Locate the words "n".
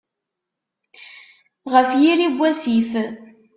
2.29-2.37